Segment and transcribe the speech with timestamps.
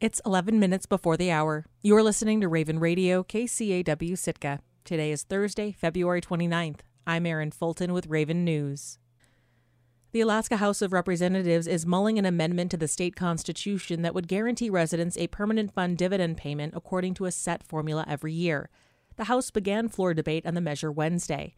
[0.00, 1.66] It's 11 minutes before the hour.
[1.82, 4.60] You're listening to Raven Radio, KCAW Sitka.
[4.84, 6.82] Today is Thursday, February 29th.
[7.04, 9.00] I'm Erin Fulton with Raven News.
[10.12, 14.28] The Alaska House of Representatives is mulling an amendment to the state constitution that would
[14.28, 18.70] guarantee residents a permanent fund dividend payment according to a set formula every year.
[19.16, 21.56] The House began floor debate on the measure Wednesday.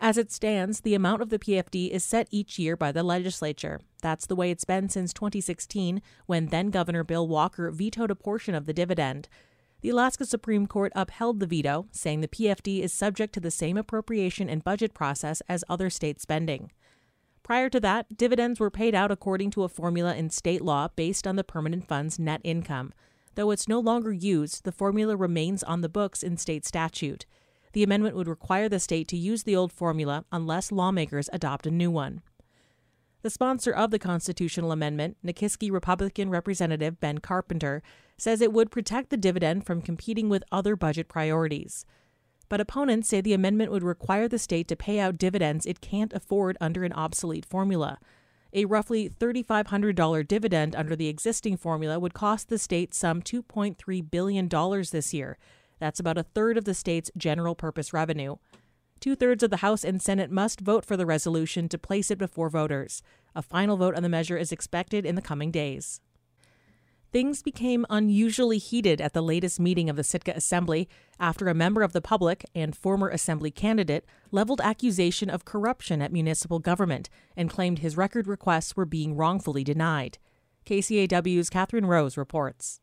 [0.00, 3.80] As it stands, the amount of the PFD is set each year by the legislature.
[4.04, 8.54] That's the way it's been since 2016, when then Governor Bill Walker vetoed a portion
[8.54, 9.30] of the dividend.
[9.80, 13.78] The Alaska Supreme Court upheld the veto, saying the PFD is subject to the same
[13.78, 16.70] appropriation and budget process as other state spending.
[17.42, 21.26] Prior to that, dividends were paid out according to a formula in state law based
[21.26, 22.92] on the permanent fund's net income.
[23.36, 27.24] Though it's no longer used, the formula remains on the books in state statute.
[27.72, 31.70] The amendment would require the state to use the old formula unless lawmakers adopt a
[31.70, 32.20] new one.
[33.24, 37.82] The sponsor of the constitutional amendment, Nikiski Republican Representative Ben Carpenter,
[38.18, 41.86] says it would protect the dividend from competing with other budget priorities.
[42.50, 46.12] But opponents say the amendment would require the state to pay out dividends it can't
[46.12, 47.98] afford under an obsolete formula.
[48.52, 54.48] A roughly $3,500 dividend under the existing formula would cost the state some $2.3 billion
[54.92, 55.38] this year,
[55.78, 58.36] that's about a third of the state's general purpose revenue.
[59.04, 62.16] Two thirds of the House and Senate must vote for the resolution to place it
[62.16, 63.02] before voters.
[63.34, 66.00] A final vote on the measure is expected in the coming days.
[67.12, 70.88] Things became unusually heated at the latest meeting of the Sitka Assembly
[71.20, 76.10] after a member of the public and former Assembly candidate leveled accusation of corruption at
[76.10, 80.16] municipal government and claimed his record requests were being wrongfully denied.
[80.64, 82.80] KCAW's Katherine Rose reports.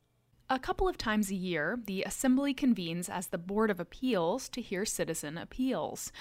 [0.54, 4.60] A couple of times a year, the Assembly convenes as the Board of Appeals to
[4.60, 6.12] hear citizen appeals.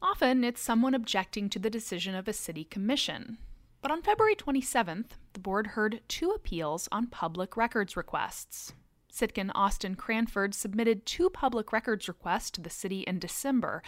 [0.00, 3.38] Often, it's someone objecting to the decision of a city commission.
[3.80, 8.72] But on February 27th, the board heard two appeals on public records requests.
[9.12, 13.82] Sitkan Austin Cranford submitted two public records requests to the city in December.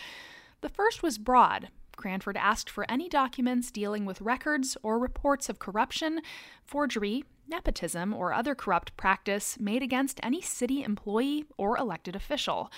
[0.61, 1.69] The first was broad.
[1.95, 6.21] Cranford asked for any documents dealing with records or reports of corruption,
[6.65, 12.71] forgery, nepotism, or other corrupt practice made against any city employee or elected official.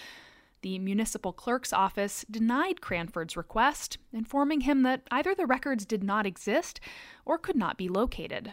[0.62, 6.26] The municipal clerk's office denied Cranford's request, informing him that either the records did not
[6.26, 6.81] exist
[7.25, 8.53] or could not be located.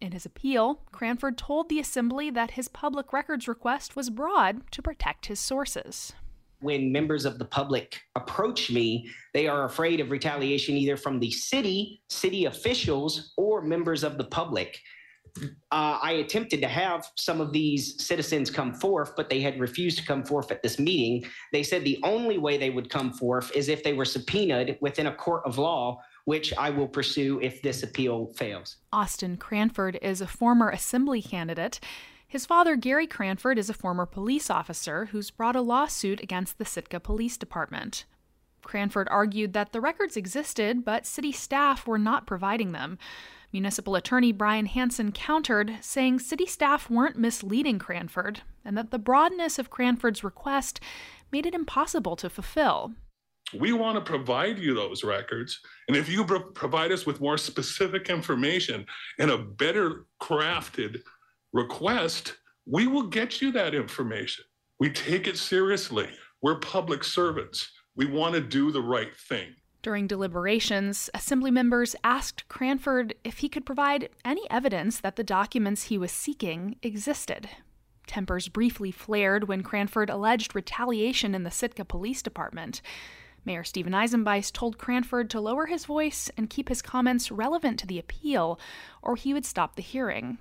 [0.00, 4.82] In his appeal, Cranford told the assembly that his public records request was broad to
[4.82, 6.12] protect his sources.
[6.60, 11.30] When members of the public approach me, they are afraid of retaliation either from the
[11.30, 14.80] city, city officials, or members of the public
[15.40, 19.98] uh, I attempted to have some of these citizens come forth, but they had refused
[19.98, 21.28] to come forth at this meeting.
[21.52, 25.06] They said the only way they would come forth is if they were subpoenaed within
[25.06, 28.76] a court of law, which I will pursue if this appeal fails.
[28.92, 31.80] Austin Cranford is a former assembly candidate.
[32.28, 36.64] His father, Gary Cranford, is a former police officer who's brought a lawsuit against the
[36.64, 38.04] Sitka Police Department.
[38.62, 42.98] Cranford argued that the records existed, but city staff were not providing them.
[43.52, 49.58] Municipal Attorney Brian Hanson countered, saying city staff weren't misleading Cranford and that the broadness
[49.58, 50.80] of Cranford's request
[51.30, 52.92] made it impossible to fulfill.
[53.54, 55.60] We want to provide you those records.
[55.88, 58.86] And if you provide us with more specific information
[59.18, 61.02] and a better crafted
[61.52, 64.44] request, we will get you that information.
[64.80, 66.08] We take it seriously.
[66.40, 67.70] We're public servants.
[67.94, 69.56] We want to do the right thing.
[69.82, 75.84] During deliberations, Assembly members asked Cranford if he could provide any evidence that the documents
[75.84, 77.50] he was seeking existed.
[78.06, 82.80] Tempers briefly flared when Cranford alleged retaliation in the Sitka Police Department.
[83.44, 87.86] Mayor Stephen Eisenbeisz told Cranford to lower his voice and keep his comments relevant to
[87.86, 88.58] the appeal,
[89.02, 90.38] or he would stop the hearing.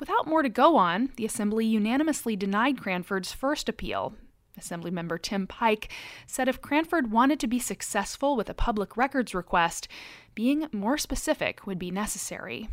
[0.00, 4.14] Without more to go on, the Assembly unanimously denied Cranford's first appeal,
[4.58, 5.90] Assemblymember Tim Pike
[6.26, 9.88] said if Cranford wanted to be successful with a public records request,
[10.34, 12.68] being more specific would be necessary.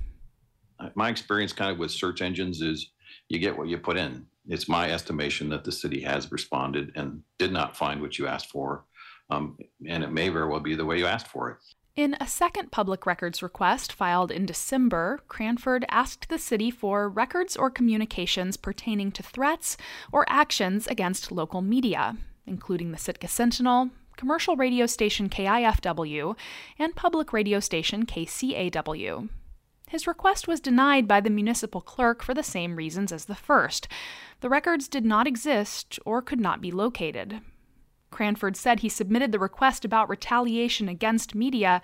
[0.96, 2.90] My experience kind of with search engines is
[3.28, 4.26] you get what you put in.
[4.48, 8.50] It's my estimation that the city has responded and did not find what you asked
[8.50, 8.86] for.
[9.30, 11.58] Um, and it may very well be the way you asked for it.
[12.00, 17.58] In a second public records request filed in December, Cranford asked the city for records
[17.58, 19.76] or communications pertaining to threats
[20.10, 22.16] or actions against local media,
[22.48, 26.38] including the Sitka Sentinel, commercial radio station KIFW,
[26.78, 29.28] and public radio station KCAW.
[29.90, 33.90] His request was denied by the municipal clerk for the same reasons as the first.
[34.40, 37.42] The records did not exist or could not be located.
[38.12, 41.82] Cranford said he submitted the request about retaliation against media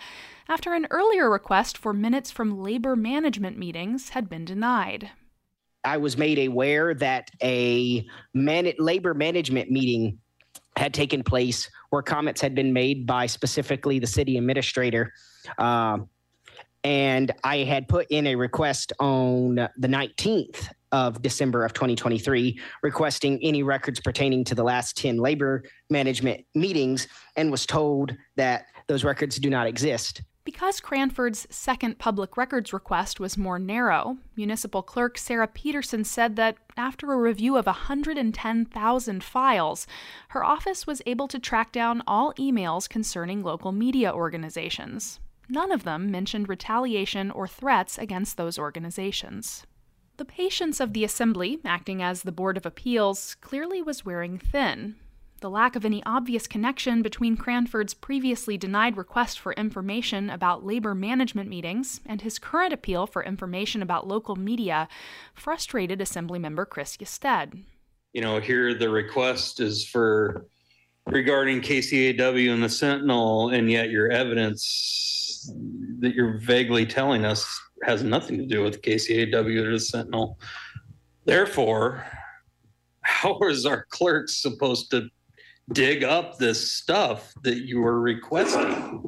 [0.48, 5.12] after an earlier request for minutes from labor management meetings had been denied.
[5.84, 10.20] I was made aware that a man- labor management meeting
[10.78, 15.14] had taken place where comments had been made by specifically the city administrator.
[15.58, 16.10] Um,
[16.84, 23.40] and I had put in a request on the 19th of December of 2023, requesting
[23.42, 29.04] any records pertaining to the last 10 labor management meetings, and was told that those
[29.04, 30.22] records do not exist.
[30.46, 36.56] Because Cranford's second public records request was more narrow, Municipal Clerk Sarah Peterson said that
[36.78, 39.88] after a review of 110,000 files,
[40.30, 45.20] her office was able to track down all emails concerning local media organizations.
[45.50, 49.66] None of them mentioned retaliation or threats against those organizations.
[50.18, 54.96] The patience of the Assembly, acting as the Board of Appeals, clearly was wearing thin.
[55.42, 60.96] The lack of any obvious connection between Cranford's previously denied request for information about labor
[60.96, 64.88] management meetings and his current appeal for information about local media
[65.34, 67.64] frustrated Assemblymember Chris Ystad.
[68.14, 70.48] You know, here the request is for
[71.08, 75.52] regarding KCAW and the Sentinel, and yet your evidence
[76.00, 77.48] that you're vaguely telling us
[77.84, 80.40] has nothing to do with KCAW or the Sentinel.
[81.26, 82.06] Therefore,
[83.02, 85.08] how is our clerk supposed to
[85.72, 89.04] dig up this stuff that you are requesting?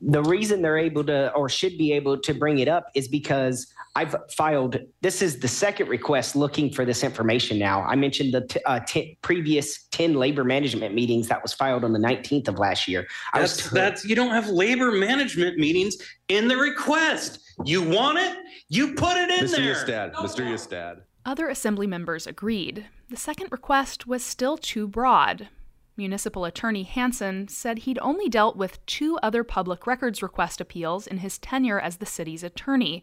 [0.00, 3.72] The reason they're able to or should be able to bring it up is because
[3.94, 4.76] I've filed.
[5.00, 7.58] This is the second request looking for this information.
[7.58, 11.82] Now, I mentioned the t- uh, t- previous ten labor management meetings that was filed
[11.82, 13.06] on the nineteenth of last year.
[13.32, 15.96] I that's t- that's you don't have labor management meetings
[16.28, 17.40] in the request.
[17.64, 18.36] You want it,
[18.68, 19.56] you put it in Mr.
[19.56, 19.74] there.
[19.74, 20.44] Ystad, Mr.
[20.46, 21.00] Ystad.
[21.24, 22.86] Other assembly members agreed.
[23.08, 25.48] The second request was still too broad.
[25.96, 31.18] Municipal Attorney Hanson said he'd only dealt with two other public records request appeals in
[31.18, 33.02] his tenure as the city's attorney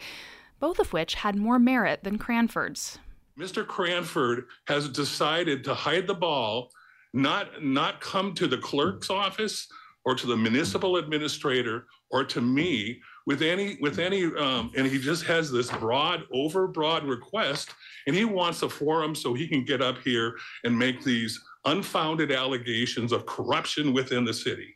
[0.64, 2.98] both of which had more merit than Cranford's.
[3.38, 3.68] Mr.
[3.68, 6.72] Cranford has decided to hide the ball,
[7.14, 9.68] not, not come to the clerk's office
[10.06, 14.98] or to the municipal administrator or to me with any with any um, and he
[14.98, 17.72] just has this broad overbroad request
[18.08, 22.32] and he wants a forum so he can get up here and make these unfounded
[22.32, 24.76] allegations of corruption within the city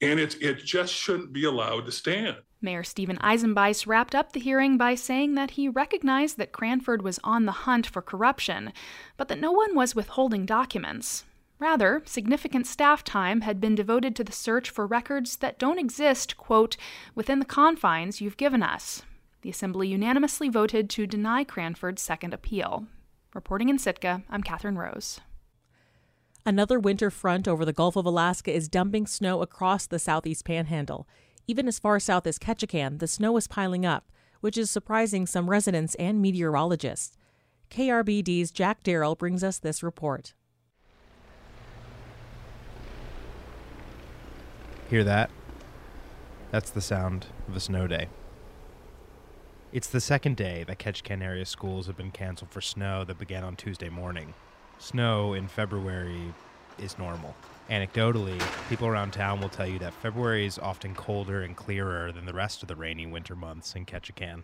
[0.00, 4.40] and it, it just shouldn't be allowed to stand Mayor Stephen Eisenbeisz wrapped up the
[4.40, 8.72] hearing by saying that he recognized that Cranford was on the hunt for corruption,
[9.16, 11.24] but that no one was withholding documents.
[11.58, 16.36] Rather, significant staff time had been devoted to the search for records that don't exist,
[16.36, 16.76] quote,
[17.16, 19.02] within the confines you've given us.
[19.42, 22.86] The Assembly unanimously voted to deny Cranford's second appeal.
[23.34, 25.20] Reporting in Sitka, I'm Katherine Rose.
[26.44, 31.06] Another winter front over the Gulf of Alaska is dumping snow across the southeast panhandle.
[31.46, 34.10] Even as far south as Ketchikan, the snow is piling up,
[34.40, 37.16] which is surprising some residents and meteorologists.
[37.70, 40.34] KRBD's Jack Darrell brings us this report.
[44.90, 45.30] Hear that?
[46.50, 48.08] That's the sound of a snow day.
[49.72, 53.44] It's the second day that Ketchikan area schools have been canceled for snow that began
[53.44, 54.34] on Tuesday morning.
[54.82, 56.34] Snow in February
[56.76, 57.36] is normal.
[57.70, 62.26] Anecdotally, people around town will tell you that February is often colder and clearer than
[62.26, 64.42] the rest of the rainy winter months in Ketchikan.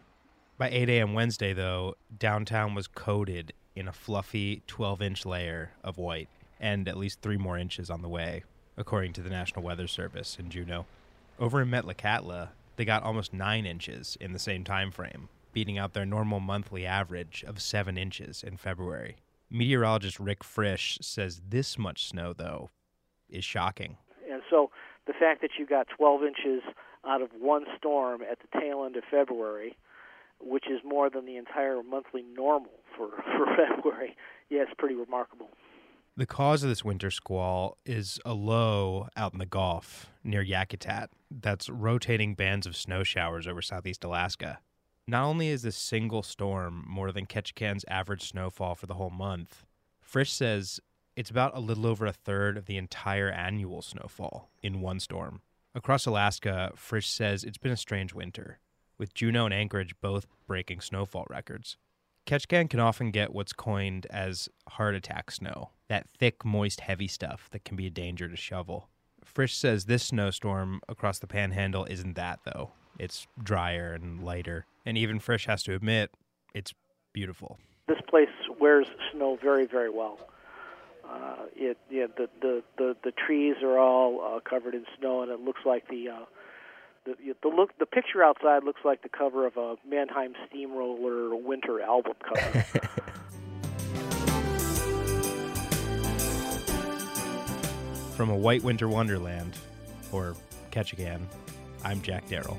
[0.57, 1.13] By 8 a.m.
[1.13, 6.29] Wednesday, though, downtown was coated in a fluffy 12 inch layer of white,
[6.61, 8.45] and at least three more inches on the way,
[8.77, 10.87] according to the National Weather Service in Juneau.
[11.41, 15.95] Over in Metlakatla, they got almost 9 inches in the same time frame, beating out
[15.95, 19.17] their normal monthly average of 7 inches in February.
[19.51, 22.71] Meteorologist Rick Fritsch says this much snow, though,
[23.29, 23.97] is shocking.
[24.31, 24.71] And so
[25.07, 26.63] the fact that you got 12 inches
[27.07, 29.77] out of one storm at the tail end of February,
[30.41, 34.17] which is more than the entire monthly normal for, for February,
[34.51, 35.49] yeah, it's pretty remarkable.
[36.17, 41.09] The cause of this winter squall is a low out in the Gulf near Yakutat
[41.31, 44.59] that's rotating bands of snow showers over southeast Alaska.
[45.11, 49.65] Not only is this single storm more than Ketchikan's average snowfall for the whole month,
[50.03, 50.81] Fritsch says
[51.17, 55.41] it's about a little over a third of the entire annual snowfall in one storm.
[55.75, 58.59] Across Alaska, Fritsch says it's been a strange winter,
[58.99, 61.79] with Juneau and Anchorage both breaking snowfall records.
[62.27, 67.49] Ketchikan can often get what's coined as heart attack snow, that thick, moist, heavy stuff
[67.53, 68.91] that can be a danger to shovel.
[69.25, 72.73] Fritsch says this snowstorm across the panhandle isn't that, though.
[72.99, 76.11] It's drier and lighter, and even Fritsch has to admit
[76.53, 76.75] it's
[77.13, 77.59] beautiful.
[77.87, 78.29] This place
[78.61, 80.19] wears snow very, very well.
[81.09, 85.31] Uh, it yeah, the, the the the trees are all uh, covered in snow, and
[85.31, 86.25] it looks like the uh,
[87.07, 91.81] the the look the picture outside looks like the cover of a Mannheim Steamroller winter
[91.81, 92.61] album cover.
[98.17, 99.57] From a white winter wonderland,
[100.13, 100.35] or
[100.73, 101.23] Ketchikan,
[101.89, 102.59] I'm Jack Darrell.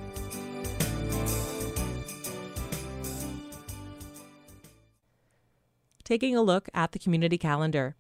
[6.03, 7.95] Taking a look at the community calendar.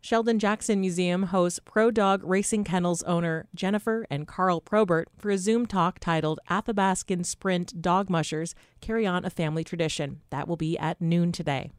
[0.00, 5.36] Sheldon Jackson Museum hosts Pro Dog Racing Kennels owner Jennifer and Carl Probert for a
[5.36, 10.22] Zoom talk titled Athabascan Sprint Dog Mushers Carry On a Family Tradition.
[10.30, 11.70] That will be at noon today.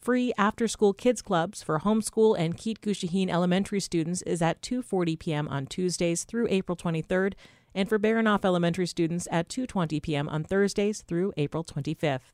[0.00, 5.48] Free after-school kids clubs for homeschool and Gushaheen elementary students is at 2:40 p.m.
[5.48, 7.34] on Tuesdays through April 23rd,
[7.74, 10.28] and for Baranof elementary students at 2:20 p.m.
[10.28, 12.32] on Thursdays through April 25th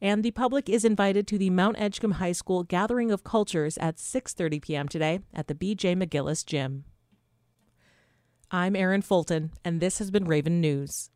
[0.00, 3.96] and the public is invited to the Mount Edgecumbe High School Gathering of Cultures at
[3.96, 4.88] 6:30 p.m.
[4.88, 5.94] today at the B.J.
[5.94, 6.84] McGillis Gym.
[8.50, 11.10] I'm Erin Fulton, and this has been Raven News.